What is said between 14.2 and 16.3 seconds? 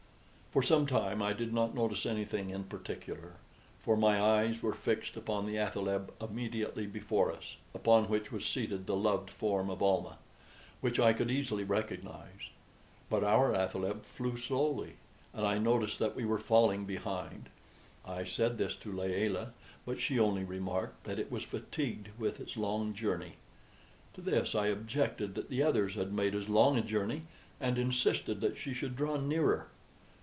slowly, and I noticed that we